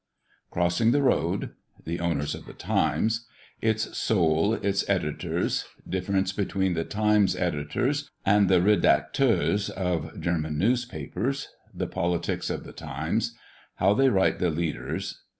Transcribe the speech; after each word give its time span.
CROSSING 0.49 0.89
THE 0.93 1.03
ROAD. 1.03 1.51
THE 1.85 1.99
OWNERS 1.99 2.33
OF 2.33 2.47
THE 2.47 2.53
"TIMES." 2.55 3.27
ITS 3.61 3.95
SOUL; 3.95 4.55
ITS 4.55 4.83
EDITORS. 4.89 5.65
DIFFERENCE 5.87 6.33
BETWEEN 6.33 6.73
THE 6.73 6.85
"TIMES'" 6.85 7.35
EDITORS 7.35 8.09
AND 8.25 8.49
THE 8.49 8.63
"REDACTEURS" 8.63 9.69
OF 9.69 10.19
GERMAN 10.19 10.57
NEWSPAPERS. 10.57 11.49
THE 11.75 11.85
POLITICS 11.85 12.49
OF 12.49 12.63
THE 12.63 12.73
"TIMES." 12.73 13.35
HOW 13.75 13.93
THEY 13.93 14.09
WRITE 14.09 14.39
THE 14.39 14.49
"LEADERS." 14.49 15.21